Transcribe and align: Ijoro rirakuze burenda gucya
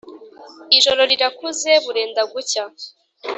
Ijoro 0.77 1.01
rirakuze 1.11 1.71
burenda 1.83 2.21
gucya 2.31 2.63